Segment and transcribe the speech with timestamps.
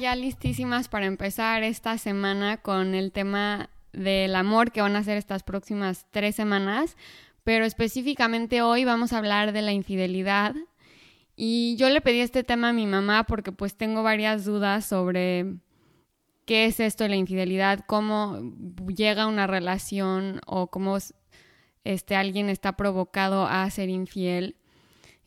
[0.00, 5.16] ya listísimas para empezar esta semana con el tema del amor que van a ser
[5.16, 6.96] estas próximas tres semanas,
[7.44, 10.54] pero específicamente hoy vamos a hablar de la infidelidad.
[11.34, 15.54] Y yo le pedí este tema a mi mamá porque pues tengo varias dudas sobre
[16.44, 18.40] qué es esto de la infidelidad, cómo
[18.94, 20.98] llega una relación o cómo
[21.84, 24.56] este, alguien está provocado a ser infiel.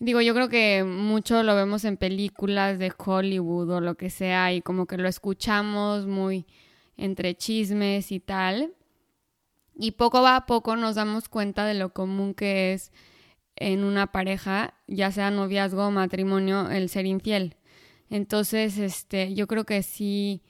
[0.01, 4.51] Digo, yo creo que mucho lo vemos en películas de Hollywood o lo que sea
[4.51, 6.47] y como que lo escuchamos muy
[6.97, 8.73] entre chismes y tal.
[9.75, 12.91] Y poco a poco nos damos cuenta de lo común que es
[13.55, 17.57] en una pareja, ya sea noviazgo o matrimonio, el ser infiel.
[18.09, 20.41] Entonces, este, yo creo que sí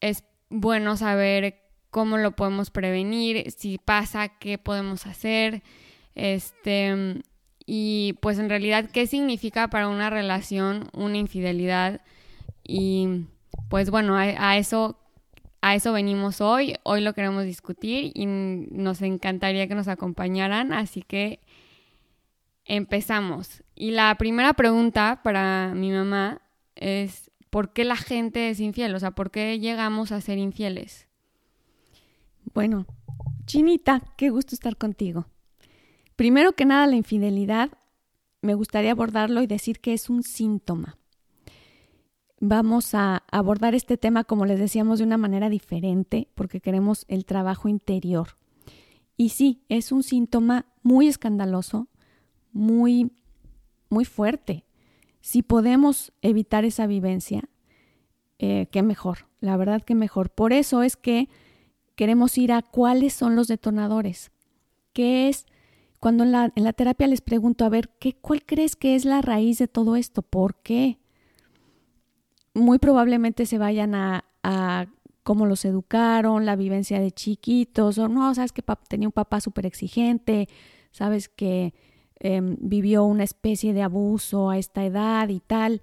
[0.00, 5.62] es bueno saber cómo lo podemos prevenir, si pasa, qué podemos hacer,
[6.16, 7.22] este,
[7.66, 12.00] y pues en realidad qué significa para una relación una infidelidad.
[12.62, 13.26] Y
[13.68, 14.96] pues bueno, a, eso
[15.60, 21.02] a eso venimos hoy, hoy lo queremos discutir y nos encantaría que nos acompañaran, así
[21.02, 21.40] que
[22.64, 23.64] empezamos.
[23.74, 26.40] Y la primera pregunta para mi mamá
[26.76, 28.94] es, ¿por qué la gente es infiel?
[28.94, 31.08] O sea, ¿por qué llegamos a ser infieles?
[32.54, 32.86] Bueno,
[33.44, 35.26] Chinita, qué gusto estar contigo.
[36.16, 37.70] Primero que nada, la infidelidad,
[38.40, 40.98] me gustaría abordarlo y decir que es un síntoma.
[42.40, 47.24] Vamos a abordar este tema, como les decíamos, de una manera diferente, porque queremos el
[47.26, 48.36] trabajo interior.
[49.16, 51.88] Y sí, es un síntoma muy escandaloso,
[52.52, 53.12] muy,
[53.88, 54.64] muy fuerte.
[55.20, 57.48] Si podemos evitar esa vivencia,
[58.38, 60.30] eh, qué mejor, la verdad que mejor.
[60.30, 61.28] Por eso es que
[61.94, 64.30] queremos ir a cuáles son los detonadores,
[64.92, 65.46] qué es
[66.06, 69.58] cuando en la, terapia les pregunto, a ver, ¿qué, ¿cuál crees que es la raíz
[69.58, 70.22] de todo esto?
[70.22, 71.00] ¿Por qué?
[72.54, 74.86] Muy probablemente se vayan a, a
[75.24, 79.66] cómo los educaron, la vivencia de chiquitos, o no, sabes que tenía un papá súper
[79.66, 80.48] exigente,
[80.92, 81.74] sabes que
[82.20, 85.80] em, vivió una especie de abuso a esta edad y tal.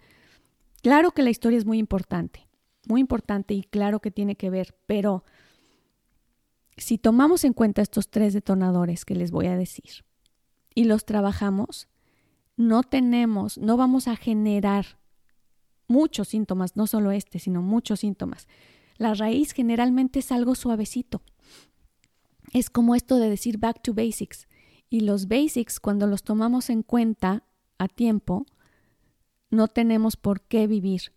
[0.81, 2.47] Claro que la historia es muy importante,
[2.87, 5.25] muy importante y claro que tiene que ver, pero
[6.77, 10.05] si tomamos en cuenta estos tres detonadores que les voy a decir,
[10.75, 11.87] y los trabajamos,
[12.55, 14.85] no tenemos, no vamos a generar
[15.87, 18.47] muchos síntomas, no solo este, sino muchos síntomas.
[18.97, 21.21] La raíz generalmente es algo suavecito.
[22.53, 24.47] Es como esto de decir back to basics.
[24.89, 27.43] Y los basics, cuando los tomamos en cuenta
[27.79, 28.45] a tiempo,
[29.49, 31.13] no tenemos por qué vivir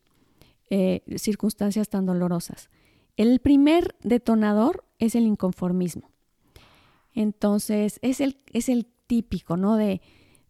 [0.71, 2.71] eh, circunstancias tan dolorosas.
[3.17, 6.11] El primer detonador es el inconformismo.
[7.15, 9.77] Entonces, es el, es el típico, ¿no?
[9.77, 10.01] De,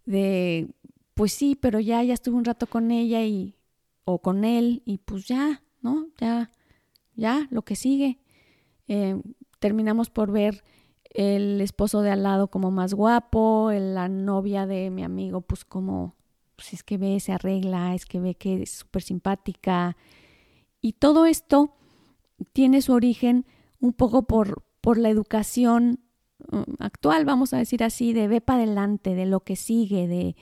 [0.04, 0.68] de,
[1.14, 3.56] pues sí, pero ya, ya estuve un rato con ella y,
[4.04, 6.08] o con él y pues ya, ¿no?
[6.18, 6.50] Ya,
[7.14, 8.18] ya, lo que sigue.
[8.88, 9.20] Eh,
[9.58, 10.62] terminamos por ver
[11.10, 16.14] el esposo de al lado como más guapo, la novia de mi amigo pues como,
[16.56, 19.96] pues es que ve, se arregla, es que ve que es súper simpática.
[20.80, 21.74] Y todo esto
[22.52, 23.46] tiene su origen
[23.80, 26.00] un poco por, por la educación
[26.78, 30.36] actual, vamos a decir así, de ve para adelante, de lo que sigue, de,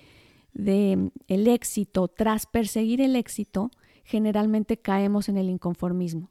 [0.52, 3.70] de mm, el éxito, tras perseguir el éxito,
[4.04, 6.30] generalmente caemos en el inconformismo.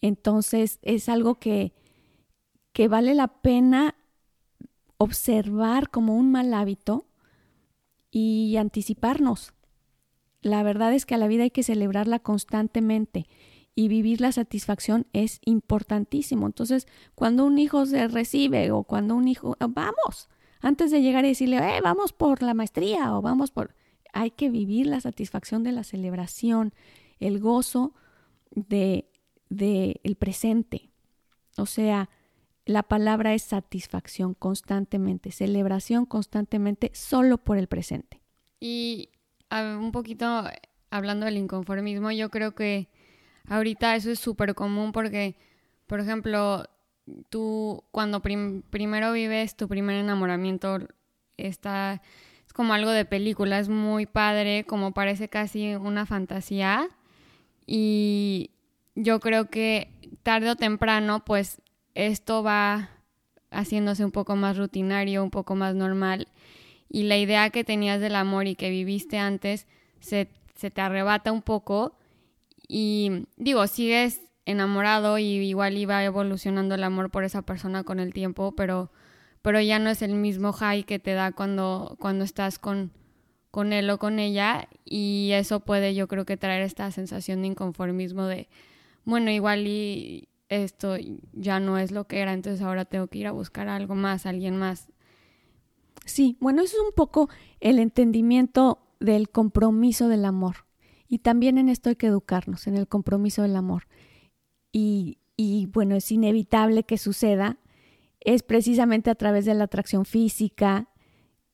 [0.00, 1.72] Entonces es algo que,
[2.72, 3.96] que vale la pena
[4.98, 7.06] observar como un mal hábito
[8.10, 9.52] y anticiparnos.
[10.42, 13.26] La verdad es que a la vida hay que celebrarla constantemente
[13.78, 16.46] y vivir la satisfacción es importantísimo.
[16.46, 21.26] Entonces, cuando un hijo se recibe o cuando un hijo, ah, vamos, antes de llegar
[21.26, 23.74] y decirle, eh, vamos por la maestría o vamos por,
[24.14, 26.72] hay que vivir la satisfacción de la celebración,
[27.20, 27.92] el gozo
[28.50, 29.10] de,
[29.50, 30.88] de el presente.
[31.58, 32.08] O sea,
[32.64, 38.22] la palabra es satisfacción constantemente, celebración constantemente solo por el presente.
[38.58, 39.10] Y
[39.50, 40.44] un poquito
[40.88, 42.88] hablando del inconformismo, yo creo que
[43.48, 45.36] Ahorita eso es súper común porque,
[45.86, 46.64] por ejemplo,
[47.28, 50.78] tú cuando primero vives tu primer enamoramiento,
[51.36, 52.02] está,
[52.46, 56.88] es como algo de película, es muy padre, como parece casi una fantasía.
[57.66, 58.50] Y
[58.94, 59.90] yo creo que
[60.22, 61.60] tarde o temprano, pues
[61.94, 62.90] esto va
[63.50, 66.28] haciéndose un poco más rutinario, un poco más normal.
[66.88, 69.66] Y la idea que tenías del amor y que viviste antes
[70.00, 71.96] se, se te arrebata un poco
[72.68, 78.12] y digo, sigues enamorado y igual iba evolucionando el amor por esa persona con el
[78.12, 78.90] tiempo, pero,
[79.42, 82.92] pero ya no es el mismo high que te da cuando, cuando estás con,
[83.50, 87.48] con él o con ella y eso puede yo creo que traer esta sensación de
[87.48, 88.48] inconformismo de,
[89.04, 90.96] bueno, igual y esto
[91.32, 94.26] ya no es lo que era, entonces ahora tengo que ir a buscar algo más,
[94.26, 94.88] alguien más.
[96.04, 97.28] Sí, bueno, eso es un poco
[97.60, 100.65] el entendimiento del compromiso del amor.
[101.08, 103.86] Y también en esto hay que educarnos, en el compromiso del amor.
[104.72, 107.58] Y, y bueno, es inevitable que suceda,
[108.20, 110.88] es precisamente a través de la atracción física,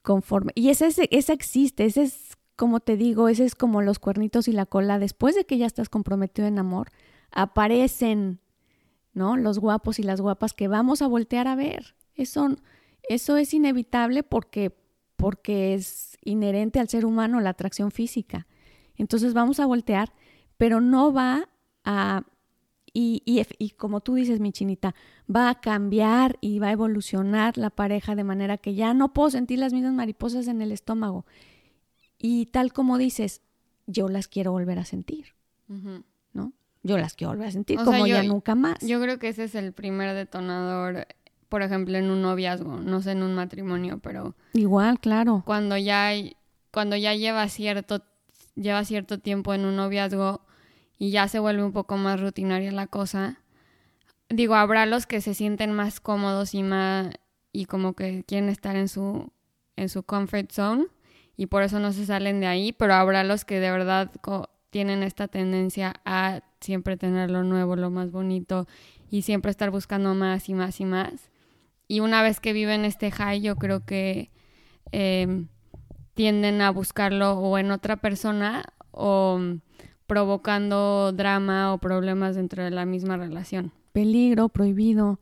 [0.02, 0.52] conforme.
[0.54, 4.52] Y ese, ese existe, ese es, como te digo, ese es como los cuernitos y
[4.52, 4.98] la cola.
[4.98, 6.90] Después de que ya estás comprometido en amor,
[7.30, 8.40] aparecen,
[9.14, 9.36] ¿no?
[9.36, 11.94] Los guapos y las guapas que vamos a voltear a ver.
[12.14, 12.56] Eso,
[13.08, 14.76] eso es inevitable porque,
[15.16, 18.46] porque es inherente al ser humano la atracción física.
[19.02, 20.12] Entonces vamos a voltear,
[20.56, 21.48] pero no va
[21.84, 22.22] a
[22.94, 24.94] y, y, y, como tú dices, mi chinita,
[25.34, 29.30] va a cambiar y va a evolucionar la pareja de manera que ya no puedo
[29.30, 31.24] sentir las mismas mariposas en el estómago.
[32.18, 33.40] Y tal como dices,
[33.86, 35.34] yo las quiero volver a sentir,
[36.34, 36.52] ¿no?
[36.82, 38.78] Yo las quiero volver a sentir como ya nunca más.
[38.80, 41.06] Yo creo que ese es el primer detonador,
[41.48, 44.36] por ejemplo, en un noviazgo, no sé, en un matrimonio, pero...
[44.52, 45.42] Igual, claro.
[45.46, 46.10] Cuando ya,
[46.70, 48.02] cuando ya lleva cierto,
[48.54, 50.44] lleva cierto tiempo en un noviazgo
[50.98, 53.40] y ya se vuelve un poco más rutinaria la cosa.
[54.28, 57.10] Digo, habrá los que se sienten más cómodos y más
[57.52, 59.30] y como que quieren estar en su
[59.76, 60.86] en su comfort zone
[61.36, 64.10] y por eso no se salen de ahí, pero habrá los que de verdad
[64.70, 68.66] tienen esta tendencia a siempre tener lo nuevo, lo más bonito
[69.10, 71.30] y siempre estar buscando más y más y más.
[71.88, 74.30] Y una vez que viven este high, yo creo que
[74.92, 75.48] em,
[76.14, 79.40] tienden a buscarlo o en otra persona o
[80.06, 83.72] provocando drama o problemas dentro de la misma relación.
[83.92, 85.18] Peligro, prohibido.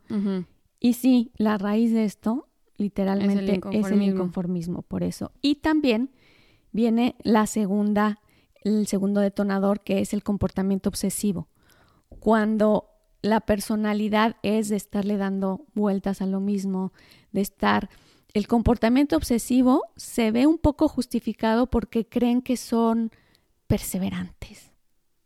[0.79, 2.47] Y sí, la raíz de esto
[2.77, 5.31] literalmente es el, inconformismo, por eso.
[5.41, 6.09] Y también
[6.71, 8.19] viene la segunda,
[8.63, 11.47] el segundo detonador que es el comportamiento obsesivo.
[12.19, 12.87] Cuando
[13.21, 16.91] la personalidad es de estarle dando vueltas a lo mismo,
[17.31, 17.89] de estar...
[18.33, 23.11] El comportamiento obsesivo se ve un poco justificado porque creen que son
[23.67, 24.71] perseverantes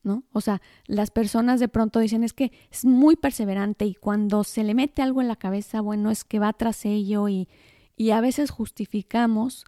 [0.05, 0.23] ¿no?
[0.31, 4.63] O sea, las personas de pronto dicen es que es muy perseverante y cuando se
[4.63, 7.49] le mete algo en la cabeza, bueno, es que va tras ello y,
[7.97, 9.65] y a veces justificamos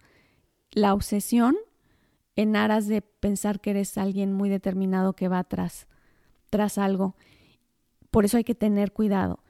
[0.70, 1.56] la obsesión
[2.36, 5.88] en aras de pensar que eres alguien muy determinado que va tras,
[6.50, 7.16] tras algo.
[8.12, 9.42] Por eso hay que tener cuidado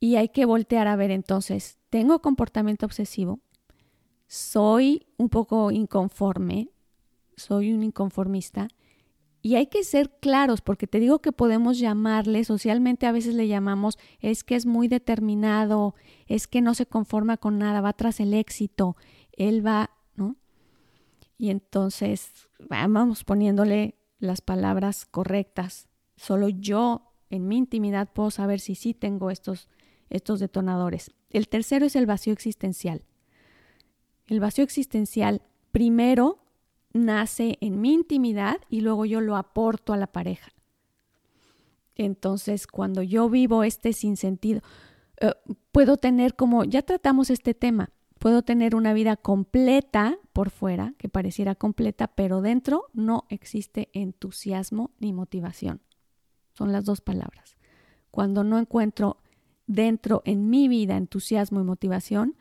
[0.00, 3.40] y hay que voltear a ver entonces, tengo comportamiento obsesivo,
[4.26, 6.70] soy un poco inconforme,
[7.36, 8.68] soy un inconformista,
[9.42, 13.48] y hay que ser claros, porque te digo que podemos llamarle, socialmente a veces le
[13.48, 15.94] llamamos, es que es muy determinado,
[16.26, 18.96] es que no se conforma con nada, va tras el éxito,
[19.32, 20.36] él va, ¿no?
[21.38, 25.88] Y entonces vamos poniéndole las palabras correctas.
[26.16, 29.70] Solo yo en mi intimidad puedo saber si sí tengo estos,
[30.10, 31.12] estos detonadores.
[31.30, 33.04] El tercero es el vacío existencial.
[34.26, 35.42] El vacío existencial,
[35.72, 36.38] primero,
[36.92, 40.52] nace en mi intimidad y luego yo lo aporto a la pareja.
[41.94, 44.62] Entonces, cuando yo vivo este sinsentido,
[45.20, 45.32] eh,
[45.72, 51.08] puedo tener como, ya tratamos este tema, puedo tener una vida completa por fuera, que
[51.08, 55.80] pareciera completa, pero dentro no existe entusiasmo ni motivación.
[56.52, 57.56] Son las dos palabras.
[58.10, 59.18] Cuando no encuentro
[59.70, 62.34] dentro en mi vida entusiasmo y motivación,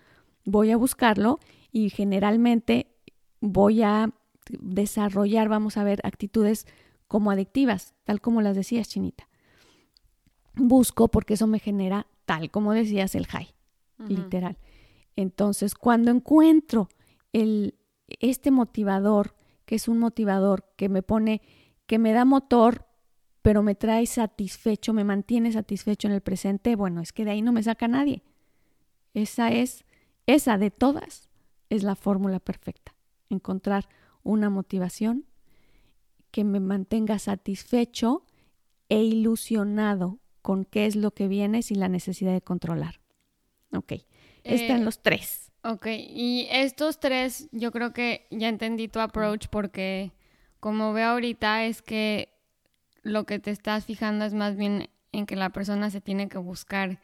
[0.45, 1.39] voy a buscarlo
[1.71, 2.87] y generalmente
[3.39, 4.11] voy a
[4.49, 6.65] desarrollar, vamos a ver, actitudes
[7.07, 9.29] como adictivas, tal como las decías, Chinita.
[10.55, 13.53] Busco porque eso me genera, tal como decías, el high,
[14.07, 14.57] literal.
[15.15, 16.89] Entonces, cuando encuentro
[17.31, 17.75] el,
[18.07, 21.43] este motivador, que es un motivador que me pone,
[21.85, 22.87] que me da motor,
[23.41, 27.41] pero me trae satisfecho, me mantiene satisfecho en el presente, bueno, es que de ahí
[27.41, 28.23] no me saca nadie.
[29.13, 29.85] Esa es,
[30.27, 31.29] esa de todas,
[31.69, 32.95] es la fórmula perfecta.
[33.29, 33.87] Encontrar
[34.23, 35.25] una motivación
[36.31, 38.25] que me mantenga satisfecho
[38.89, 42.99] e ilusionado con qué es lo que viene sin la necesidad de controlar.
[43.71, 43.93] Ok,
[44.43, 45.51] están eh, los tres.
[45.63, 50.11] Ok, y estos tres, yo creo que ya entendí tu approach porque
[50.59, 52.38] como veo ahorita es que
[53.03, 56.37] lo que te estás fijando es más bien en que la persona se tiene que
[56.37, 56.99] buscar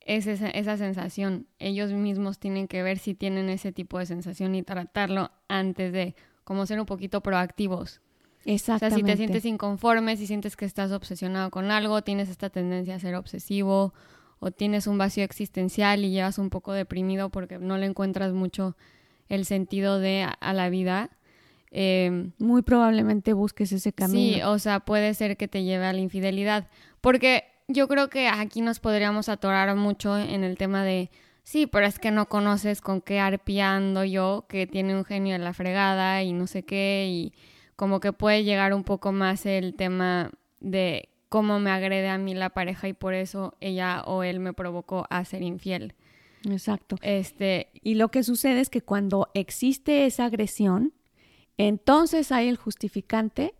[0.00, 1.46] esa, esa sensación.
[1.58, 6.14] Ellos mismos tienen que ver si tienen ese tipo de sensación y tratarlo antes de
[6.44, 8.00] como ser un poquito proactivos.
[8.44, 8.86] Exactamente.
[8.86, 12.50] O sea, si te sientes inconforme, si sientes que estás obsesionado con algo, tienes esta
[12.50, 13.94] tendencia a ser obsesivo
[14.40, 18.76] o tienes un vacío existencial y llevas un poco deprimido porque no le encuentras mucho
[19.28, 21.10] el sentido de a, la vida,
[21.72, 24.36] em, muy probablemente busques ese camino.
[24.36, 26.68] Sí, o sea, puede ser que te lleve a la infidelidad.
[27.00, 31.10] Porque yo creo que aquí nos podríamos atorar mucho en el tema de,
[31.42, 35.38] sí, pero es que no conoces con qué arpiando yo, que tiene un genio de
[35.40, 37.32] la fregada y no sé qué, y
[37.76, 42.34] como que puede llegar un poco más el tema de cómo me agrede a mí
[42.34, 45.94] la pareja y por eso ella o él me provocó a ser infiel.
[46.44, 46.96] Exacto.
[47.02, 50.92] Este, y lo que sucede es que cuando existe esa agresión,
[51.68, 53.54] entonces hay el justificante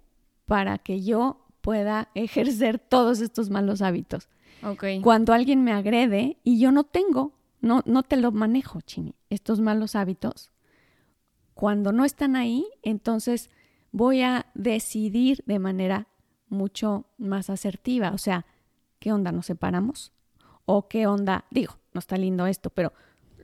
[0.46, 4.28] para que yo pueda ejercer todos estos malos hábitos.
[4.62, 5.00] Okay.
[5.00, 9.60] Cuando alguien me agrede y yo no tengo, no, no te lo manejo, Chini, estos
[9.60, 10.52] malos hábitos,
[11.54, 13.50] cuando no están ahí, entonces
[13.90, 16.08] voy a decidir de manera
[16.48, 18.10] mucho más asertiva.
[18.12, 18.46] O sea,
[18.98, 19.32] ¿qué onda?
[19.32, 20.12] ¿Nos separamos?
[20.64, 21.44] ¿O qué onda?
[21.50, 22.92] Digo, no está lindo esto, pero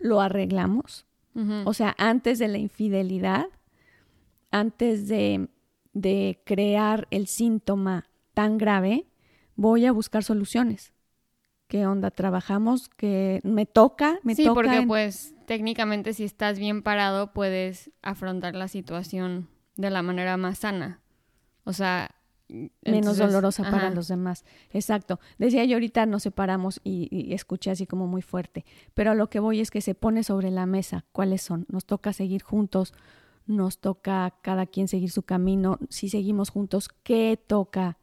[0.00, 1.05] lo arreglamos.
[1.67, 3.47] O sea, antes de la infidelidad,
[4.50, 5.49] antes de,
[5.93, 9.07] de crear el síntoma tan grave,
[9.57, 10.93] voy a buscar soluciones.
[11.67, 12.11] ¿Qué onda?
[12.11, 12.88] ¿Trabajamos?
[12.88, 14.19] ¿Que me toca?
[14.23, 20.02] ¿Me sí, porque pues técnicamente si estás bien parado puedes afrontar la situación de la
[20.02, 21.00] manera más sana.
[21.64, 22.11] O sea,
[22.85, 24.45] menos dolorosa para los demás.
[24.71, 25.21] Exacto.
[25.38, 28.64] Decía yo ahorita nos separamos y, escuché así como muy fuerte,
[28.95, 31.67] pero lo que voy es que se pone sobre la mesa cuáles son.
[31.69, 32.95] Nos toca seguir juntos,
[33.49, 35.78] nos toca cada quien seguir su camino.
[35.88, 37.99] Si seguimos juntos, ¿qué toca?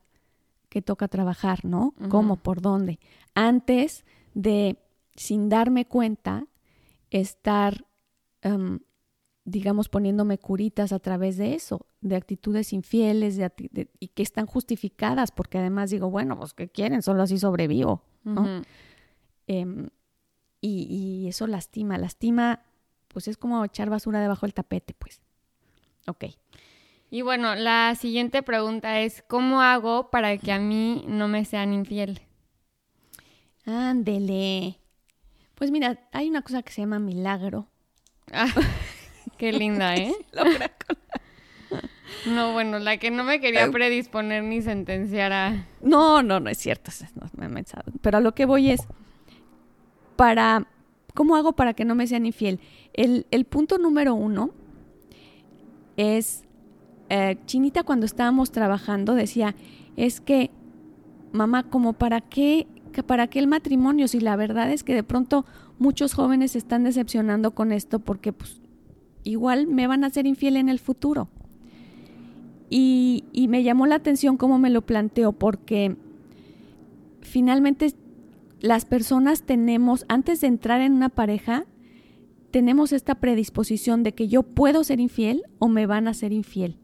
[0.67, 1.93] ¿Qué toca trabajar, no?
[2.09, 2.35] ¿Cómo?
[2.35, 2.99] ¿Por dónde?
[3.33, 4.77] Antes de,
[5.15, 6.47] sin darme cuenta,
[7.09, 7.85] estar
[8.41, 8.79] em,
[9.45, 15.31] digamos, poniéndome curitas a través de eso, de actitudes infieles de, y que están justificadas,
[15.31, 17.03] porque además digo, bueno, pues ¿qué quieren?
[17.03, 18.63] Solo así sobrevivo, ¿no?
[19.45, 19.89] Em,
[20.61, 22.63] y, eso lastima, lastima,
[23.07, 25.21] pues es como echar basura debajo del tapete, pues.
[26.07, 26.25] Ok.
[27.09, 31.73] Y bueno, la siguiente pregunta es, ¿cómo hago para que a mí no me sean
[31.73, 32.21] infiel?
[33.65, 34.79] Ándele.
[35.55, 37.67] Pues mira, hay una cosa que se llama milagro.
[38.31, 38.47] Ah.
[39.37, 40.13] Qué linda, ¿eh?
[42.25, 45.67] No, bueno, la que no me quería predisponer ni sentenciar a...
[45.81, 46.91] No, no, no es cierto.
[47.15, 47.63] No, me
[48.01, 48.81] Pero a lo que voy es,
[50.15, 50.67] para...
[51.13, 52.59] ¿Cómo hago para que no me sean infiel?
[52.93, 54.51] El, el punto número uno
[55.97, 56.43] es...
[57.09, 59.55] Eh, Chinita cuando estábamos trabajando decía,
[59.95, 60.49] es que,
[61.33, 62.65] mamá, como para qué,
[63.05, 65.45] para qué el matrimonio, si la verdad es que de pronto
[65.77, 68.61] muchos jóvenes se están decepcionando con esto porque pues
[69.23, 71.27] igual me van a ser infiel en el futuro.
[72.69, 75.95] Y, me llamó la atención cómo me lo planteo, porque
[77.21, 77.93] finalmente
[78.59, 81.65] las personas tenemos, antes de entrar en una pareja,
[82.55, 86.79] tenemos esta predisposición de que yo puedo ser infiel o me van a ser infiel.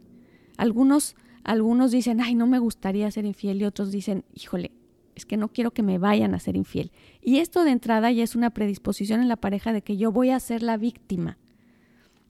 [0.58, 4.72] Algunos, algunos dicen, ay, no me gustaría ser infiel y otros dicen, híjole,
[5.16, 6.92] es que no quiero que me vayan a ser infiel.
[7.22, 10.32] Y esto de entrada ya es una predisposición en la pareja de que yo voy
[10.32, 11.38] a ser la víctima.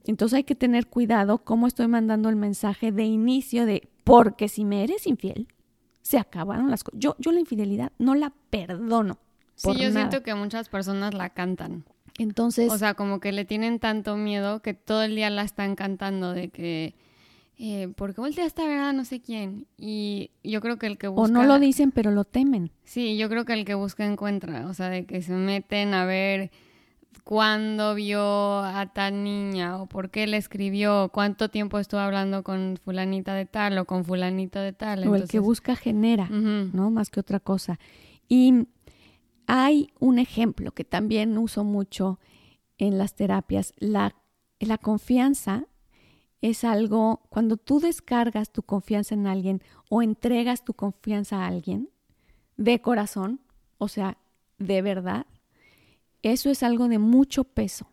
[0.05, 4.65] Entonces hay que tener cuidado cómo estoy mandando el mensaje de inicio de, porque si
[4.65, 5.47] me eres infiel,
[6.03, 6.99] se acabaron las cosas.
[6.99, 9.17] Yo, yo la infidelidad no la perdono.
[9.55, 11.85] sí, yo siento que muchas personas la cantan.
[12.17, 12.71] Entonces...
[12.71, 16.33] O sea, como que le tienen tanto miedo que todo el día la están cantando
[16.33, 16.95] de que...
[17.57, 19.67] Eh, ¿Por qué volteaste a ver a no sé quién?
[19.77, 21.21] Y yo creo que el que busca...
[21.21, 22.71] O no lo dicen, pero lo temen.
[22.83, 24.67] Sí, yo creo que el que busca encuentra.
[24.67, 26.49] O sea, de que se meten a ver
[27.23, 32.77] cuándo vio a tal niña o por qué le escribió, cuánto tiempo estuvo hablando con
[32.83, 35.07] fulanita de tal o con fulanita de tal.
[35.07, 36.89] O el que busca genera, ¿no?
[36.89, 37.79] Más que otra cosa.
[38.27, 38.65] Y
[39.47, 42.19] hay un ejemplo que también uso mucho
[42.77, 43.73] en las terapias.
[43.77, 44.13] La,
[44.81, 45.65] confianza
[46.41, 51.89] es algo, cuando tú descargas tu confianza en alguien o entregas tu confianza a alguien
[52.57, 53.41] de corazón,
[53.77, 54.17] o sea,
[54.57, 55.25] de verdad,
[56.23, 57.91] eso es algo de mucho peso.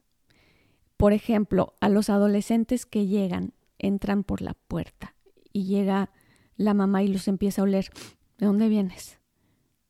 [0.97, 5.15] Por ejemplo, a los adolescentes que llegan, entran por la puerta
[5.53, 6.11] y llega
[6.57, 7.91] la mamá y los empieza a oler.
[8.39, 9.18] ¿De dónde vienes?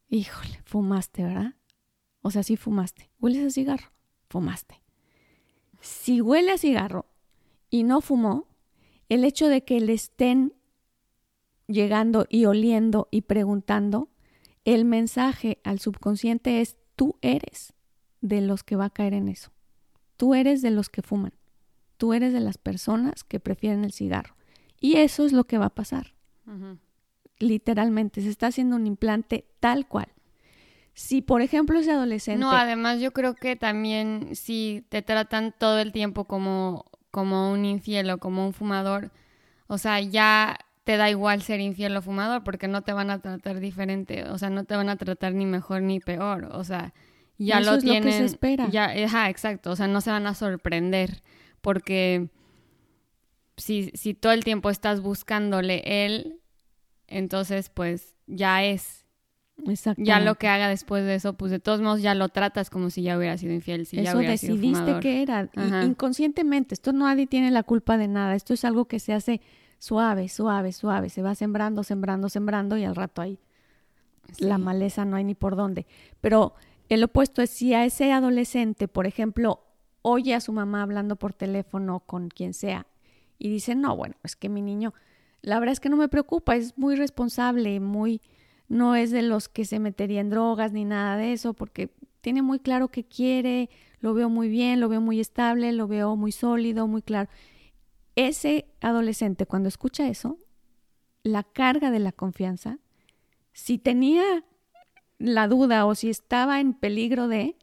[0.08, 1.54] Híjole, fumaste, ¿verdad?
[2.22, 3.10] O sea, sí fumaste.
[3.20, 3.92] ¿Hueles a cigarro?
[4.28, 4.82] Fumaste.
[5.80, 7.06] Si huele a cigarro
[7.70, 8.48] y no fumó,
[9.08, 10.54] el hecho de que le estén
[11.66, 14.08] llegando y oliendo y preguntando,
[14.64, 17.74] el mensaje al subconsciente es tú eres
[18.20, 19.52] de los que va a caer en eso.
[20.16, 21.32] Tú eres de los que fuman.
[21.96, 24.36] Tú eres de las personas que prefieren el cigarro.
[24.80, 26.14] Y eso es lo que va a pasar.
[27.38, 30.08] Literalmente, se está haciendo un implante tal cual.
[30.94, 32.40] Si, por ejemplo, ese adolescente...
[32.40, 37.64] No, además yo creo que también si te tratan todo el tiempo como, como un
[37.64, 39.12] infiel o como un fumador,
[39.68, 43.20] O sea, ya te da igual ser infiel o fumador porque no te van a
[43.20, 46.94] tratar diferente, o sea, no te van a tratar ni mejor ni peor, o sea,
[47.36, 48.04] ya lo tienen.
[48.04, 48.68] Lo que se espera.
[48.70, 51.22] Ya, ajá, exacto, o sea, no se van a sorprender
[51.60, 52.30] porque
[53.58, 56.40] si, si todo el tiempo estás buscándole él,
[57.08, 59.04] entonces pues ya es.
[59.96, 62.90] Ya lo que haga después de eso, pues de todos modos ya lo tratas como
[62.90, 65.50] si ya hubiera sido infiel, si ya hubiera decidiste sido que era,
[65.84, 69.40] inconscientemente, esto nadie tiene la culpa de nada, esto es algo que se hace
[69.80, 73.40] suave, suave, suave, se va sembrando, sembrando, sembrando y al rato ahí
[74.38, 75.86] la maleza no hay ni por dónde.
[76.20, 76.54] Pero
[76.88, 79.64] el opuesto es si a ese adolescente, por ejemplo,
[80.02, 82.86] oye a su mamá hablando por teléfono con quien sea
[83.38, 84.94] y dice, no, bueno, es que mi niño,
[85.42, 88.20] la verdad es que no me preocupa, es muy responsable, muy,
[88.68, 91.90] no es de los que se metería en drogas ni nada de eso, porque
[92.20, 96.16] tiene muy claro que quiere, lo veo muy bien, lo veo muy estable, lo veo
[96.16, 97.28] muy sólido, muy claro
[98.18, 100.38] ese adolescente cuando escucha eso,
[101.22, 102.78] la carga de la confianza,
[103.52, 104.44] si tenía
[105.18, 107.56] la duda o si estaba en peligro de,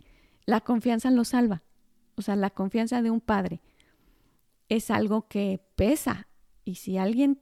[0.46, 1.63] la confianza lo salva.
[2.15, 3.62] O sea, la confianza de un padre
[4.70, 6.29] es algo que pesa.
[6.63, 7.41] Y si alguien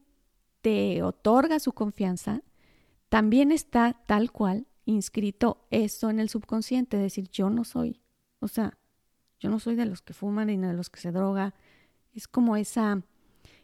[0.64, 2.42] te otorga su confianza,
[3.10, 8.02] también está tal cual inscrito eso en el subconsciente, decir, yo no soy.
[8.40, 8.78] O sea,
[9.40, 11.54] yo no soy de los que fuman ni de los que se droga,
[12.14, 13.02] es como esa,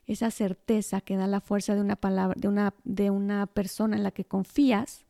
[0.05, 4.03] esa certeza que da la fuerza de una palabra, de una, de una persona en
[4.03, 5.05] la que confías,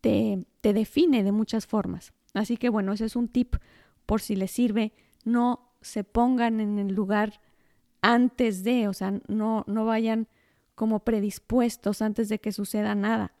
[0.00, 2.12] te, te define de muchas formas.
[2.34, 3.54] Así que bueno, ese es un tip
[4.06, 4.92] por si les sirve.
[5.24, 7.40] No se pongan en el lugar
[8.02, 10.26] antes de, o sea, no, no vayan
[10.74, 13.32] como predispuestos antes de que suceda nada.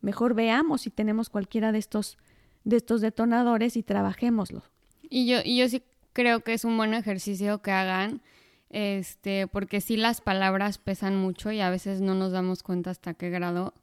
[0.00, 2.18] Mejor veamos si tenemos cualquiera de estos,
[2.64, 4.62] de estos detonadores y trabajémoslo.
[5.02, 8.22] Y yo, y yo sí creo que es un buen ejercicio que hagan,
[8.70, 13.14] este, porque sí las palabras pesan mucho y a veces no nos damos cuenta hasta
[13.14, 13.74] qué grado.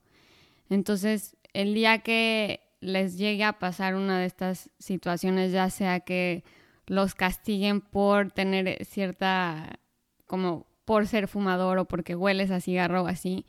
[0.69, 6.43] Entonces, el día que les llegue a pasar una de estas situaciones, ya sea que
[6.85, 9.79] los castiguen por tener cierta,
[10.27, 13.45] como por ser fumador o porque hueles a cigarro o así,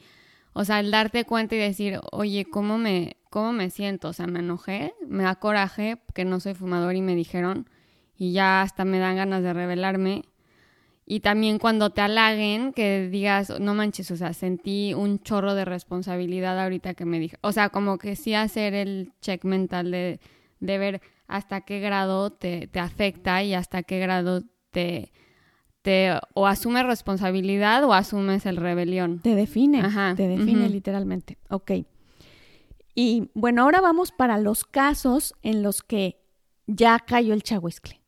[0.59, 4.09] o sea, el darte cuenta y decir, oye, ¿cómo me, cómo me siento?
[4.09, 7.69] O sea, me enojé, me da coraje que no soy fumador y me dijeron,
[8.17, 10.23] y ya hasta me dan ganas de rebelarme.
[11.05, 15.67] Y también cuando te halaguen, que digas, no manches, o sea, sentí un chorro de
[15.67, 17.37] responsabilidad ahorita que me dije.
[17.43, 20.21] O sea, como que sí hacer el check mental de,
[20.61, 25.13] de ver hasta qué grado te, te, afecta y hasta qué grado te,
[25.87, 29.21] te o asumes responsabilidad o asumes el rebelión.
[29.21, 29.85] Te define,
[30.17, 31.39] te define literalmente.
[31.49, 31.71] Ok.
[32.93, 36.19] Y bueno, ahora vamos para los casos en los que
[36.67, 38.01] ya cayó el chahuiscle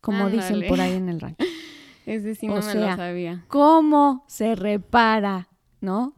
[0.00, 1.38] como dicen por ahí en el rancho.
[2.04, 3.44] Ese sí no me lo sabía.
[3.46, 5.48] ¿Cómo se repara,
[5.80, 6.16] no?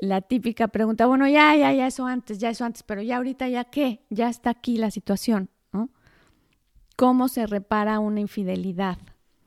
[0.00, 3.48] La típica pregunta, bueno, ya, ya, ya, eso antes, ya, eso antes, pero ya ahorita,
[3.48, 5.90] ya qué, ya está aquí la situación, ¿no?
[6.96, 8.96] ¿Cómo se repara una infidelidad?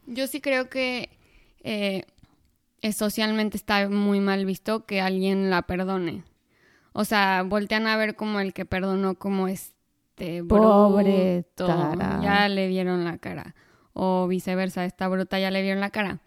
[0.07, 1.09] Yo sí creo que
[1.63, 2.05] eh,
[2.93, 6.23] socialmente está muy mal visto que alguien la perdone.
[6.93, 13.03] O sea, voltean a ver como el que perdonó como este Pobre ya le vieron
[13.03, 13.55] la cara
[13.95, 16.19] o viceversa, esta bruta ya le vieron la cara.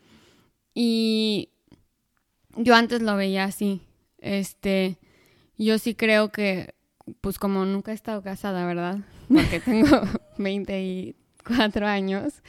[0.75, 1.51] Y
[2.57, 3.83] yo antes lo veía así.
[4.19, 4.99] Este,
[5.59, 6.75] yo sí creo que,
[7.21, 9.01] pues como nunca he estado casada, ¿verdad?
[9.29, 10.01] Porque tengo
[11.49, 12.43] 24 años.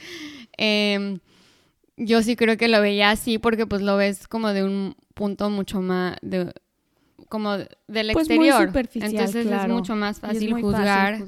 [0.56, 1.18] Em,
[1.96, 5.50] yo sí creo que lo veía así porque pues lo ves como de un punto
[5.50, 6.52] mucho más, de,
[7.28, 8.70] como del pues exterior.
[8.94, 11.18] Entonces es mucho más fácil juzgar,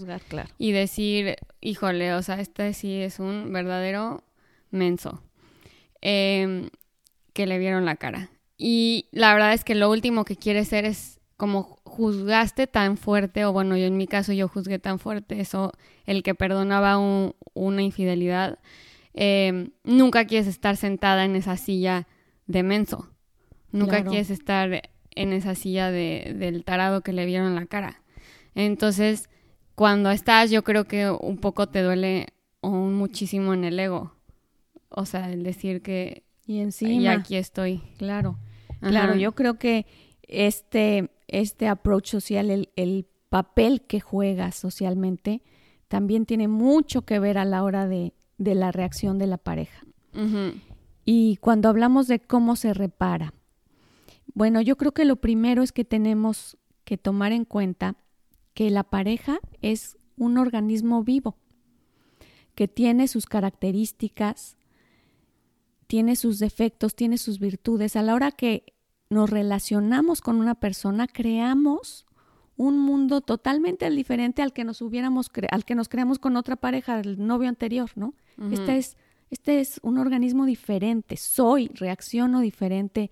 [0.58, 4.24] y decir, híjole, o sea, este sí es un verdadero
[4.70, 5.22] menso.
[6.00, 6.68] Em,
[7.32, 8.30] que le vieron la cara.
[8.58, 13.44] Y la verdad es que lo último que quiere ser es como juzgaste tan fuerte,
[13.44, 15.72] o bueno, yo en mi caso yo juzgué tan fuerte eso,
[16.06, 18.60] el que perdonaba una infidelidad,
[19.12, 22.06] em, nunca quieres estar sentada en esa silla
[22.46, 23.10] de menso.
[23.72, 28.04] Nunca quieres estar en esa silla de, del tarado que le vieron la cara.
[28.54, 29.28] Entonces,
[29.74, 32.28] cuando estás, yo creo que un poco te duele
[32.62, 34.14] muchísimo en el ego.
[34.90, 37.82] O sea, el decir que y encima aquí estoy.
[37.98, 38.38] Claro.
[38.80, 39.86] Claro, yo creo que
[40.22, 45.40] este, este approach social, el, el, papel que juega socialmente,
[45.88, 49.86] también tiene mucho que ver a la hora de, de la reacción de la pareja.
[51.06, 53.32] Y cuando hablamos de cómo se repara,
[54.34, 57.96] bueno, yo creo que lo primero es que tenemos que tomar en cuenta
[58.52, 61.38] que la pareja es un organismo vivo,
[62.54, 64.58] que tiene sus características,
[65.86, 67.96] tiene sus defectos, tiene sus virtudes.
[67.96, 68.71] A la hora que
[69.12, 72.06] nos relacionamos con una persona, creamos
[72.56, 77.00] un mundo totalmente diferente al que nos hubiéramos al que nos creamos con otra pareja,
[77.00, 78.14] el novio anterior, ¿no?
[78.50, 78.96] Este es
[79.30, 83.10] este es un organismo diferente, soy, reacciono diferente,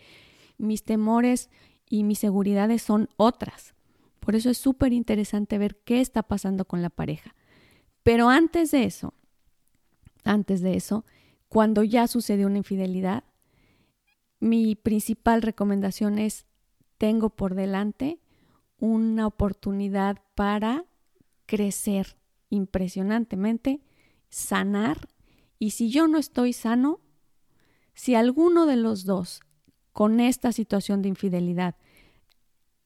[0.59, 1.49] mis temores
[1.89, 3.75] y mis seguridades son otras.
[4.21, 7.35] Por eso es súper interesante ver qué está pasando con la pareja.
[8.03, 9.15] Pero antes de eso,
[10.23, 11.07] antes de eso,
[11.49, 13.25] cuando ya sucedió una infidelidad,
[14.41, 16.47] mi principal recomendación es,
[16.99, 18.19] tengo por delante
[18.79, 20.87] una oportunidad para
[21.47, 22.17] crecer
[22.49, 23.81] impresionantemente,
[24.29, 25.09] sanar,
[25.59, 27.01] y si yo no estoy sano,
[27.93, 29.43] si alguno de los dos
[29.93, 31.77] con esta situación de infidelidad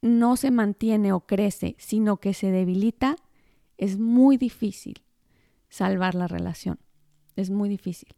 [0.02, 3.16] no se mantiene o crece, sino que se debilita,
[3.78, 5.02] es muy difícil
[5.68, 6.78] salvar la relación.
[7.36, 8.14] Es muy difícil.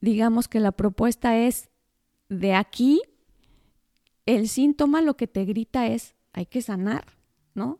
[0.00, 1.70] Digamos que la propuesta es
[2.28, 3.02] de aquí,
[4.26, 7.04] el síntoma lo que te grita es hay que sanar,
[7.54, 7.78] ¿no?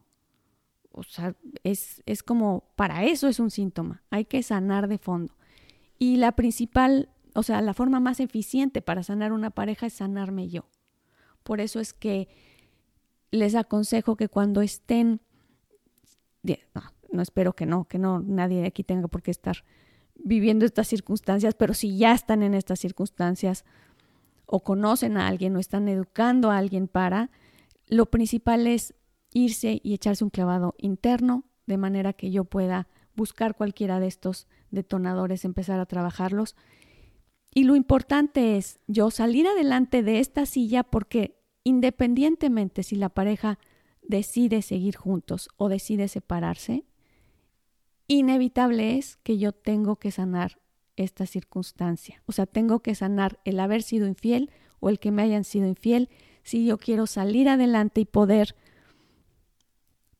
[0.93, 5.35] O sea, es, es como, para eso es un síntoma, hay que sanar de fondo.
[5.99, 10.49] Y la principal, o sea, la forma más eficiente para sanar una pareja es sanarme
[10.49, 10.67] yo.
[11.43, 12.29] Por eso es que
[13.31, 15.21] les aconsejo que cuando estén,
[16.43, 19.65] no, no espero que no, que no, nadie de aquí tenga por qué estar
[20.15, 23.65] viviendo estas circunstancias, pero si ya están en estas circunstancias
[24.47, 27.31] o conocen a alguien o están educando a alguien para,
[27.87, 28.95] lo principal es
[29.33, 34.47] irse y echarse un clavado interno de manera que yo pueda buscar cualquiera de estos
[34.71, 36.57] detonadores, empezar a trabajarlos.
[37.53, 43.59] Y lo importante es yo salir adelante de esta silla porque independientemente si la pareja
[44.03, 46.85] decide seguir juntos o decide separarse,
[48.07, 50.59] inevitable es que yo tengo que sanar
[50.97, 52.23] esta circunstancia.
[52.27, 55.67] O sea, tengo que sanar el haber sido infiel o el que me hayan sido
[55.67, 56.09] infiel
[56.43, 58.55] si yo quiero salir adelante y poder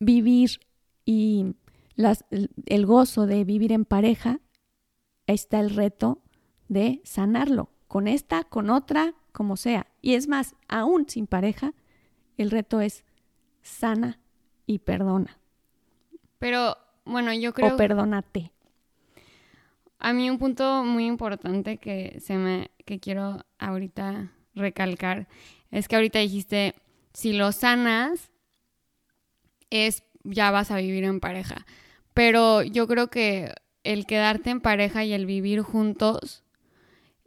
[0.01, 0.61] vivir
[1.05, 1.55] y
[2.67, 4.41] el gozo de vivir en pareja,
[5.27, 6.23] está el reto
[6.69, 9.87] de sanarlo, con esta, con otra, como sea.
[10.01, 11.73] Y es más, aún sin pareja,
[12.37, 13.05] el reto es
[13.63, 14.19] sana
[14.67, 15.39] y perdona.
[16.39, 17.75] Pero bueno, yo creo...
[17.75, 18.54] O perdónate.
[20.05, 25.29] A mí un punto muy importante que, se me, que quiero ahorita recalcar
[25.71, 26.75] es que ahorita dijiste,
[27.15, 28.31] si lo sanas,
[29.71, 31.65] es ya vas a vivir en pareja.
[32.13, 36.45] Pero yo creo que el quedarte en pareja y el vivir juntos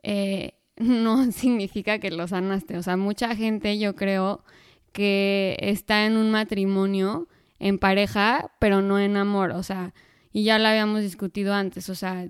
[0.04, 2.78] eh, no significa que lo sanaste.
[2.78, 4.44] O sea, mucha gente yo creo
[4.92, 9.50] que está en un matrimonio en pareja, pero no en amor.
[9.54, 9.96] O sea,
[10.32, 11.90] y ya lo habíamos discutido antes.
[11.90, 12.28] O sea,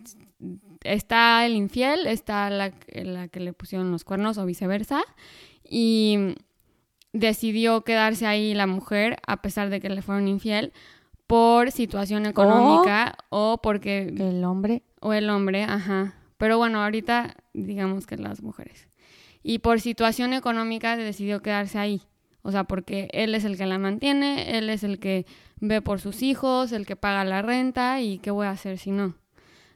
[0.84, 5.02] está el infiel, está la, la que le pusieron los cuernos o viceversa.
[5.64, 6.36] Y
[7.14, 10.74] decidió quedarse ahí la mujer a pesar de que le fueron infiel
[11.26, 14.14] por situación económica o, porque...
[14.18, 14.84] El hombre.
[15.02, 16.16] O el hombre, ajá.
[16.38, 18.88] Pero bueno, ahorita digamos que las mujeres.
[19.44, 22.02] Y por situación económica decidió quedarse ahí.
[22.44, 25.26] O sea, porque él es el que la mantiene, él es el que
[25.60, 28.92] ve por sus hijos, el que paga la renta y qué voy a hacer si
[28.92, 29.16] no.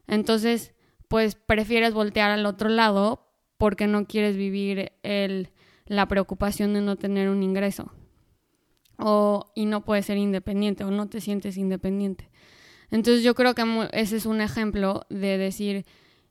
[0.07, 0.73] Entonces,
[1.11, 5.49] pues prefieres voltear al otro lado porque no quieres vivir el,
[5.85, 7.91] la preocupación de no tener un ingreso
[8.97, 12.29] o, y no puedes ser independiente o no te sientes independiente.
[12.91, 15.85] Entonces yo creo que ese es un ejemplo de decir,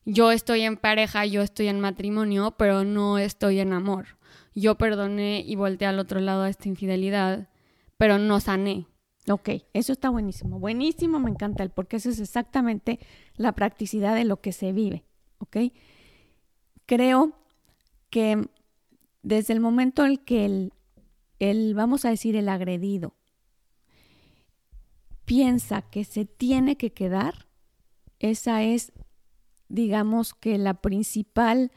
[0.06, 4.16] yo estoy en pareja, yo estoy en matrimonio, pero no estoy en amor.
[4.54, 7.50] Yo perdoné y volteé al otro lado a esta infidelidad,
[7.98, 8.86] pero no sané.
[9.28, 10.58] Ok, eso está buenísimo.
[10.58, 12.98] Buenísimo, me encanta el porque eso es exactamente
[13.36, 15.04] la practicidad de lo que se vive.
[15.38, 15.56] Ok.
[16.86, 17.32] Creo
[18.08, 18.48] que
[19.22, 20.72] desde el momento en que el
[21.40, 23.14] el, vamos a decir, el agredido,
[25.24, 27.48] piensa que se tiene que quedar,
[28.20, 28.92] esa es,
[29.68, 31.72] digamos que la principal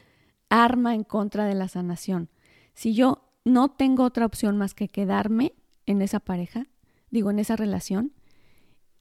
[0.50, 2.28] arma en contra de la sanación.
[2.74, 5.54] Si yo no tengo otra opción más que quedarme
[5.86, 6.66] en esa pareja,
[7.14, 8.12] digo, en esa relación,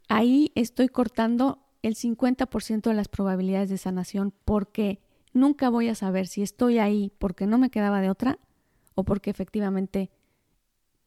[0.07, 5.01] ahí estoy cortando el 50% de las probabilidades de sanación porque
[5.33, 8.37] nunca voy a saber si estoy ahí porque no me quedaba de otra
[8.93, 10.11] o porque efectivamente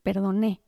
[0.02, 0.60] perdoné.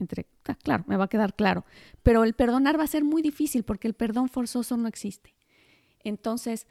[0.00, 1.64] Entre, ah, claro, me va a quedar claro.
[2.02, 5.36] Pero el perdonar va a ser muy difícil porque el perdón forzoso no existe.
[6.00, 6.66] Entonces,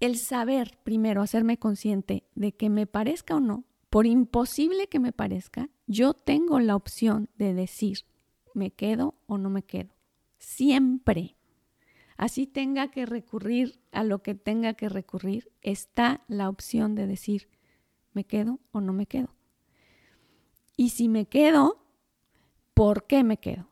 [0.00, 5.12] el saber primero, hacerme consciente de que me parezca o no, por imposible que me
[5.12, 8.06] parezca, yo tengo la opción de decir,
[8.54, 9.94] me quedo o no me quedo.
[10.38, 11.36] Siempre.
[12.16, 17.48] así tenga que recurrir a lo que tenga que recurrir, está la opción de decir,
[18.12, 19.34] ¿me quedo o no me quedo?
[20.76, 21.84] Y si me quedo,
[22.74, 23.68] ¿por qué me quedo?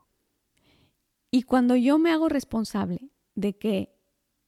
[1.31, 3.97] Y cuando yo me hago responsable de que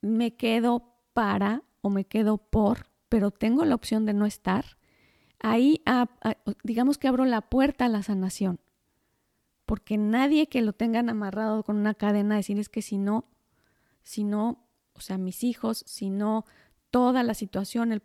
[0.00, 4.78] me quedo para o me quedo por, pero tengo la opción de no estar,
[5.40, 5.82] ahí
[6.62, 8.60] digamos que abro la puerta a la sanación.
[9.68, 13.26] Porque nadie que lo tengan amarrado con una cadena decir es que si no,
[14.02, 16.46] si no, o sea, mis hijos, si no,
[16.90, 18.02] toda la situación,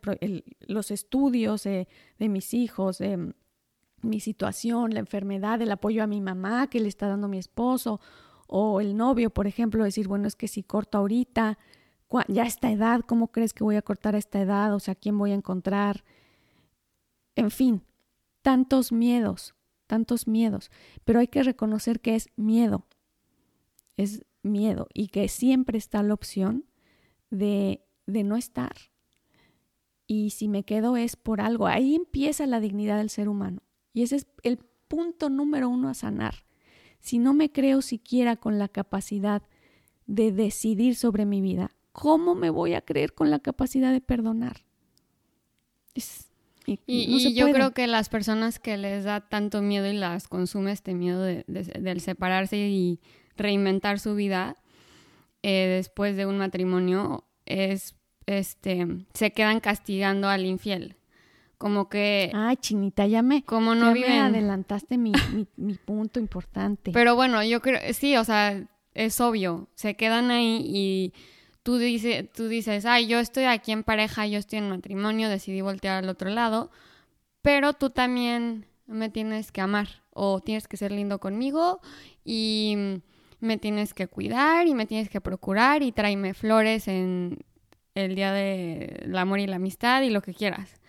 [0.60, 2.98] los estudios de mis hijos,
[4.02, 7.98] mi situación, la enfermedad, el apoyo a mi mamá que le está dando mi esposo,
[8.46, 11.56] o el novio, por ejemplo, decir, bueno, es que si corto ahorita,
[12.28, 14.74] ya a esta edad, ¿cómo crees que voy a cortar a esta edad?
[14.74, 16.04] O sea, ¿quién voy a encontrar?
[17.36, 17.82] En fin,
[18.42, 19.54] tantos miedos,
[19.94, 20.72] tantos miedos,
[21.04, 22.84] pero hay que reconocer que es miedo,
[23.96, 26.64] es miedo y que siempre está la opción
[27.30, 28.74] de, de no estar.
[30.08, 33.62] Y si me quedo es por algo, ahí empieza la dignidad del ser humano.
[33.92, 36.44] Y ese es el punto número uno a sanar.
[36.98, 39.44] Si no me creo siquiera con la capacidad
[40.08, 44.64] de decidir sobre mi vida, ¿cómo me voy a creer con la capacidad de perdonar?
[46.66, 50.94] Y, yo creo que las personas que les da tanto miedo y las consume este
[50.94, 53.00] miedo de, del separarse y
[53.36, 54.56] reinventar su vida
[55.42, 57.94] eh, después de un matrimonio es
[58.26, 60.96] este se quedan castigando al infiel.
[61.58, 64.20] Como que ay chinita ya me como no viven.
[64.20, 66.92] adelantaste mi, mi, mi punto importante.
[66.92, 71.12] Pero bueno yo creo sí o sea es obvio se quedan ahí y
[71.64, 75.62] tú, dice, tú dices, ay, yo estoy aquí en pareja, yo estoy en matrimonio, decidí
[75.62, 76.70] voltear al otro lado,
[77.42, 81.80] pero tú también me tienes que amar o tienes que ser lindo conmigo
[82.22, 83.00] y
[83.40, 87.38] me tienes que cuidar y me tienes que procurar y tráeme flores en
[87.94, 90.80] el día del amor y la amistad y lo que quieras.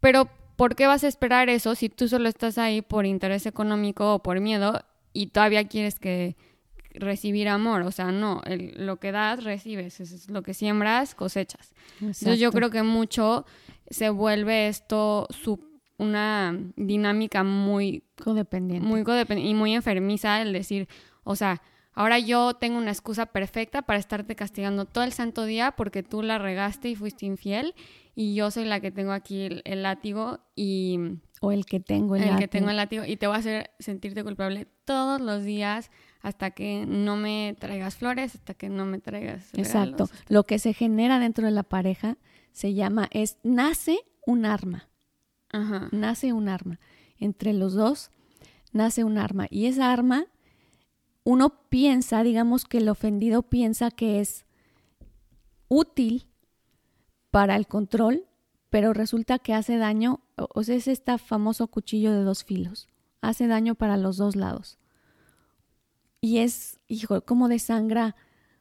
[0.00, 4.14] Pero ¿por qué vas a esperar eso si tú solo estás ahí por interés económico
[4.14, 6.36] o por miedo y todavía quieres que
[6.94, 11.74] recibir amor, o sea, no, lo que das, recibes, es lo que siembras, cosechas.
[12.00, 13.46] Entonces yo creo que mucho
[13.90, 15.28] se vuelve esto
[15.98, 18.86] una dinámica muy codependiente.
[18.86, 20.88] Muy codependiente y muy enfermiza el decir,
[21.24, 25.72] o sea, ahora yo tengo una excusa perfecta para estarte castigando todo el santo día
[25.72, 27.74] porque tú la regaste y fuiste infiel
[28.14, 30.98] y yo soy la que tengo aquí el, látigo y...
[31.40, 32.40] O el que tengo el, el látigo.
[32.40, 35.90] que tengo el látigo y te voy a hacer sentirte culpable todos los días
[36.22, 39.52] hasta que no me traigas flores, hasta que no me traigas.
[39.54, 40.08] Exacto.
[40.28, 42.16] Lo que se genera dentro de la pareja
[42.52, 44.88] se llama, es, nace un arma.
[45.50, 45.88] Ajá.
[45.90, 46.78] Nace un arma.
[47.18, 48.10] Entre los dos
[48.72, 49.46] nace un arma.
[49.50, 50.26] Y esa arma,
[51.24, 54.46] uno piensa, digamos que el ofendido piensa que es
[55.68, 56.28] útil
[57.30, 58.26] para el control,
[58.70, 62.88] pero resulta que hace daño, o sea, es este famoso cuchillo de dos filos,
[63.20, 64.78] hace daño para los dos lados.
[66.24, 68.14] Y es, hijo, como desangra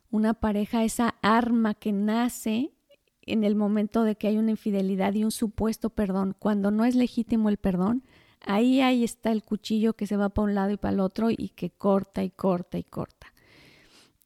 [0.09, 2.73] una pareja esa arma que nace
[3.21, 6.35] en el momento de que hay una infidelidad y un supuesto perdón.
[6.37, 8.03] Cuando no es legítimo el perdón,
[8.41, 11.29] ahí, ahí está el cuchillo que se va para un lado y para el otro
[11.29, 13.31] y que corta y corta y corta.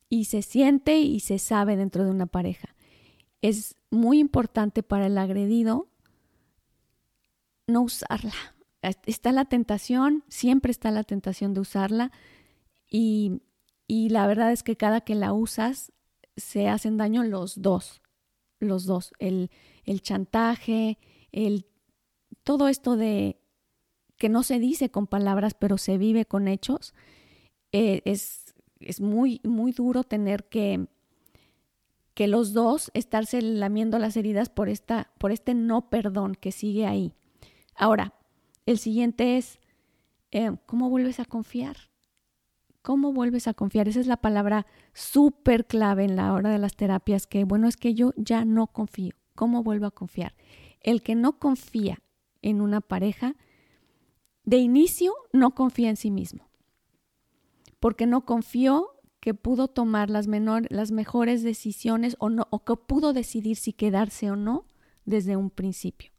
[0.07, 2.73] Y se siente y se sabe dentro de una pareja.
[3.41, 5.89] Es muy importante para el agredido
[7.67, 8.33] no usarla.
[8.81, 12.11] Está la tentación, siempre está la tentación de usarla,
[12.97, 15.91] y, la verdad es que cada que la usas
[16.37, 18.01] se hacen daño los dos,
[18.59, 19.49] los dos, el,
[20.01, 20.97] chantaje,
[21.31, 21.65] el,
[22.43, 23.39] todo esto de
[24.17, 26.93] que no se dice con palabras, pero se vive con hechos,
[27.73, 30.87] eh, es, es, muy, muy duro tener que,
[32.13, 36.85] que los dos estarse lamiendo las heridas por, esta, por este no perdón que sigue
[36.85, 37.13] ahí.
[37.75, 38.13] Ahora,
[38.65, 39.59] el siguiente es,
[40.31, 41.75] eh, ¿cómo vuelves a confiar?
[42.85, 43.87] ¿Cómo vuelves a confiar?
[43.87, 47.77] Esa es la palabra súper clave en la hora de las terapias, que bueno, es
[47.77, 49.15] que yo ya no confío.
[49.33, 50.35] ¿Cómo vuelvo a confiar?
[50.81, 52.03] El que no confía
[52.43, 53.33] en una pareja,
[54.43, 56.47] de inicio no confía en sí mismo,
[57.79, 60.27] porque no confió que pudo tomar las,
[60.69, 64.67] las mejores decisiones o, no, o que pudo decidir si quedarse o no
[65.05, 66.11] desde un principio.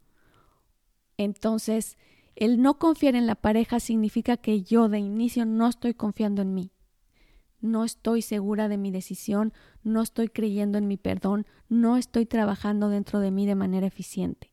[1.16, 1.96] Entonces,
[2.36, 6.52] el no confiar en la pareja significa que yo de inicio no estoy confiando en
[6.52, 6.70] mí.
[7.60, 12.90] No estoy segura de mi decisión, no estoy creyendo en mi perdón, no estoy trabajando
[12.90, 14.52] dentro de mí de manera eficiente.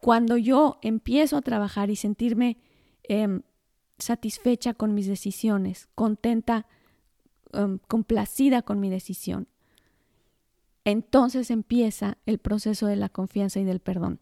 [0.00, 2.58] Cuando yo empiezo a trabajar y sentirme
[3.04, 3.42] em,
[3.98, 6.66] satisfecha con mis decisiones, contenta
[7.52, 9.46] um, complacida con mi decisión.
[10.84, 14.20] Entonces empieza el proceso de la confianza y del perdón.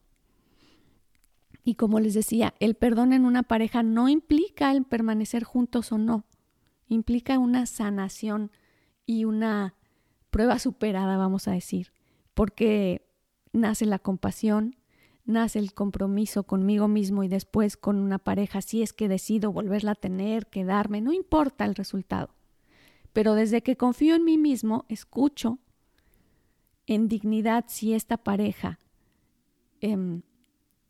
[1.69, 5.99] Y como les decía, el perdón en una pareja no implica el permanecer juntos o
[5.99, 6.25] no,
[6.87, 8.51] implica una sanación
[9.05, 9.75] y una
[10.31, 11.93] prueba superada, vamos a decir,
[12.33, 13.07] porque
[13.53, 14.77] nace la compasión,
[15.27, 19.91] nace el compromiso conmigo mismo y después con una pareja, si es que decido volverla
[19.91, 22.31] a tener, quedarme, no importa el resultado.
[23.13, 25.59] Pero desde que confío en mí mismo, escucho
[26.87, 28.81] en dignidad si esta pareja
[29.83, 30.23] em,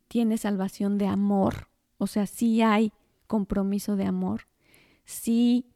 [0.08, 1.68] tiene salvación de amor,
[1.98, 2.92] o sea, si hay
[3.26, 4.48] compromiso de amor,
[5.04, 5.66] si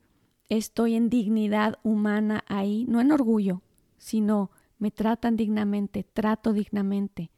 [0.48, 3.62] estoy en dignidad humana ahí, no en orgullo,
[3.98, 7.30] sino me tratan dignamente, trato dignamente,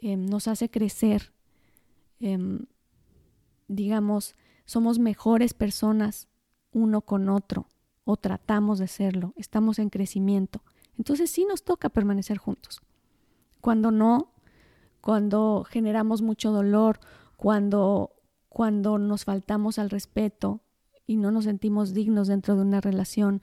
[0.00, 1.32] Em, nos hace crecer,
[2.20, 2.66] em,
[3.66, 6.28] digamos, somos mejores personas
[6.72, 7.66] uno con otro
[8.04, 10.62] o tratamos de serlo, estamos en crecimiento.
[10.96, 12.80] Entonces sí nos toca permanecer juntos.
[13.60, 14.32] Cuando no,
[15.00, 17.00] cuando generamos mucho dolor,
[17.36, 18.12] cuando,
[18.48, 20.60] cuando nos faltamos al respeto
[21.06, 23.42] y no nos sentimos dignos dentro de una relación,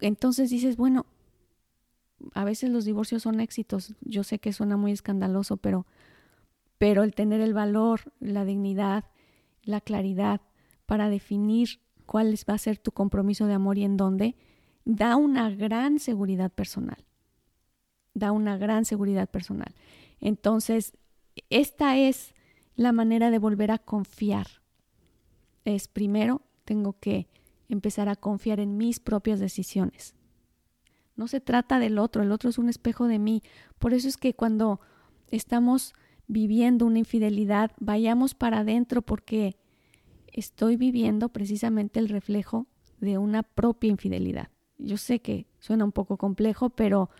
[0.00, 1.06] entonces dices, bueno,
[2.34, 3.94] a veces los divorcios son éxitos.
[4.00, 5.86] Yo sé que suena muy escandaloso, pero,
[6.78, 9.04] pero el tener el valor, la dignidad,
[9.62, 10.40] la claridad
[10.86, 14.36] para definir cuál va a ser tu compromiso de amor y en dónde,
[14.84, 17.04] da una gran seguridad personal.
[18.12, 19.74] Da una gran seguridad personal.
[20.24, 20.96] Entonces,
[21.50, 22.34] esta es
[22.76, 24.46] la manera de volver a confiar.
[25.66, 27.28] Es primero, tengo que
[27.68, 30.14] empezar a confiar en mis propias decisiones.
[31.14, 33.42] No se trata del otro, el otro es un espejo de mí.
[33.78, 34.80] Por eso es que cuando
[35.28, 35.92] estamos
[36.26, 39.58] viviendo una infidelidad, vayamos para adentro porque
[40.32, 42.66] estoy viviendo precisamente el reflejo
[42.98, 44.48] de una propia infidelidad.
[44.78, 47.10] Yo sé que suena un poco complejo, pero,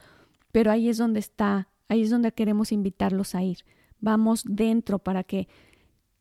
[0.52, 3.58] pero ahí es donde está, ahí es donde queremos invitarlos a ir.
[4.00, 5.48] Vamos dentro para que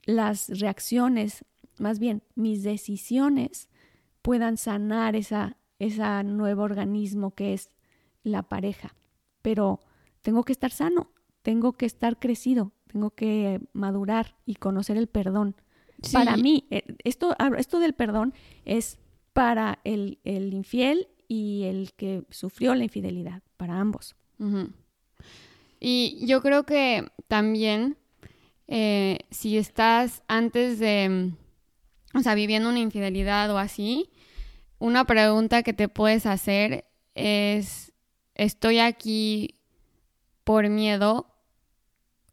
[0.05, 1.45] las reacciones,
[1.79, 3.69] más bien mis decisiones,
[4.21, 7.69] puedan sanar esa ese nuevo organismo que es
[8.23, 8.95] la pareja.
[9.41, 9.79] Pero
[10.21, 15.55] tengo que estar sano, tengo que estar crecido, tengo que madurar y conocer el perdón.
[16.11, 18.33] Para mí, eh, esto, esto del perdón
[18.65, 18.99] es
[19.33, 24.15] para el, infiel y el que sufrió la infidelidad, para ambos.
[25.85, 27.97] Y yo creo que también
[28.69, 31.33] eh, si estás antes de,
[32.13, 34.09] o sea, viviendo una infidelidad o así,
[34.79, 37.91] una pregunta que te puedes hacer es,
[38.33, 39.59] ¿estoy aquí
[40.45, 41.27] por miedo?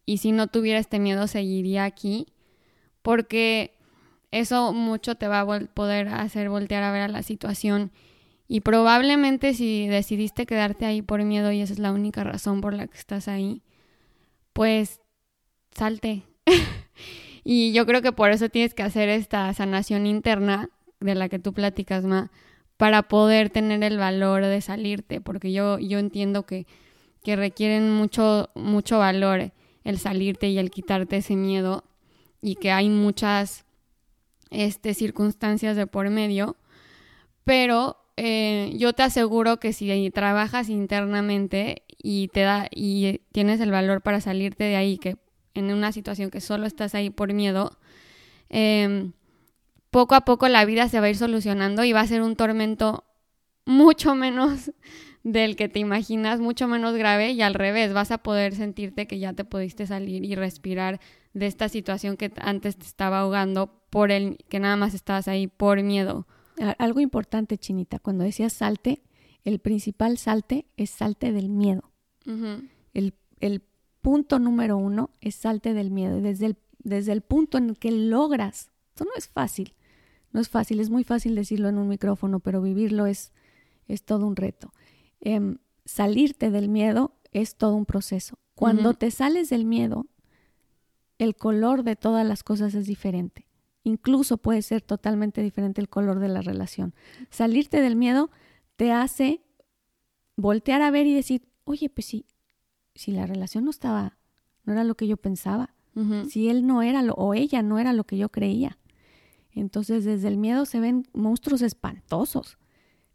[0.07, 2.29] Y si no tuviera este miedo, seguiría aquí.
[3.03, 3.77] Porque
[4.31, 7.91] eso mucho te va a poder hacer voltear a ver a la situación.
[8.53, 12.75] Y probablemente si decidiste quedarte ahí por miedo y esa es la única razón por
[12.75, 13.63] la que estás ahí,
[14.53, 15.01] pues
[15.71, 16.25] salte.
[17.45, 21.39] y yo creo que por eso tienes que hacer esta sanación interna de la que
[21.39, 22.33] tú platicas, Ma,
[22.77, 26.67] para poder tener el valor de salirte, porque yo, yo entiendo que,
[27.23, 29.53] que requieren mucho, mucho valor
[29.85, 31.85] el salirte y el quitarte ese miedo
[32.43, 33.65] y que hay muchas
[34.51, 36.57] este, circunstancias de por medio,
[37.45, 43.70] pero eh, yo te aseguro que si trabajas internamente y te da y tienes el
[43.70, 45.16] valor para salirte de ahí, que
[45.54, 47.78] en una situación que solo estás ahí por miedo,
[48.50, 49.11] eh,
[49.90, 52.37] poco a poco la vida se va a ir solucionando y va a ser un
[52.37, 53.04] tormento
[53.64, 54.70] mucho menos
[55.22, 59.18] del que te imaginas, mucho menos grave y al revés, vas a poder sentirte que
[59.18, 61.00] ya te pudiste salir y respirar
[61.33, 65.46] de esta situación que antes te estaba ahogando por el que nada más estabas ahí
[65.46, 66.26] por miedo.
[66.79, 69.03] Algo importante, Chinita, cuando decías salte,
[69.44, 71.90] el principal salte es salte del miedo.
[72.94, 73.62] el, el,
[74.03, 76.21] punto número uno es salte del miedo.
[76.21, 79.75] Desde el, desde el punto en el que logras, esto no es fácil,
[80.33, 83.33] no es fácil, es muy fácil decirlo en un micrófono, pero vivirlo es,
[83.88, 84.73] es todo un reto.
[85.21, 88.38] Em, salirte del miedo es todo un proceso.
[88.54, 90.06] Cuando te sales del miedo,
[91.19, 93.46] el color de todas las cosas es diferente.
[93.83, 96.94] Incluso puede ser totalmente diferente el color de la relación.
[97.31, 98.31] Salirte del miedo
[98.76, 99.42] te hace
[100.37, 102.26] voltear a ver y decir, oye, pues sí,
[102.94, 104.18] si la relación no estaba,
[104.64, 105.74] no era lo que yo pensaba,
[106.28, 108.78] si él no era lo, o ella no era lo que yo creía.
[109.52, 112.58] Entonces, desde el miedo se ven monstruos espantosos.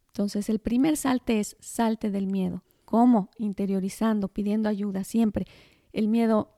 [0.07, 2.63] Entonces, el primer salte es salte del miedo.
[2.83, 3.31] ¿Cómo?
[3.37, 5.47] Interiorizando, pidiendo ayuda siempre.
[5.93, 6.51] El miedo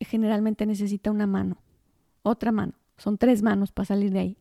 [0.00, 1.60] generalmente necesita una mano,
[2.22, 2.74] otra mano.
[2.98, 4.38] Son tres manos para salir de ahí.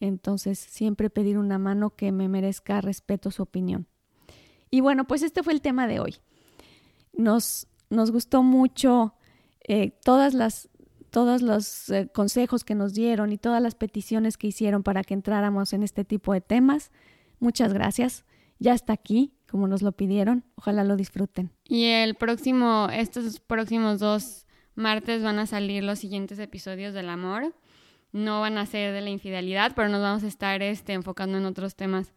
[0.00, 3.88] Entonces, siempre pedir una mano que me merezca respeto su opinión.
[4.70, 6.16] Y bueno, pues este fue el tema de hoy.
[7.12, 9.14] Nos, nos gustó mucho
[9.66, 10.68] eh, todas las,
[11.10, 15.14] todos los eh, consejos que nos dieron y todas las peticiones que hicieron para que
[15.14, 16.92] entráramos en este tipo de temas.
[17.40, 18.24] Muchas gracias.
[18.58, 20.44] Ya está aquí, como nos lo pidieron.
[20.56, 21.50] Ojalá lo disfruten.
[21.64, 27.54] Y el próximo, estos próximos dos martes van a salir los siguientes episodios del amor.
[28.12, 31.44] No van a ser de la infidelidad, pero nos vamos a estar este, enfocando en
[31.44, 32.14] otros temas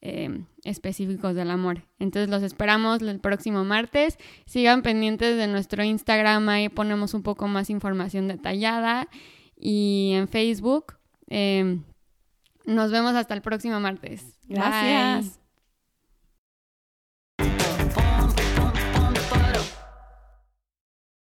[0.00, 1.82] eh, específicos del amor.
[1.98, 4.18] Entonces los esperamos el próximo martes.
[4.44, 9.08] Sigan pendientes de nuestro Instagram, ahí ponemos un poco más información detallada.
[9.56, 10.96] Y en Facebook.
[11.28, 11.78] Eh,
[12.66, 14.38] nos vemos hasta el próximo martes.
[14.46, 15.43] Gracias.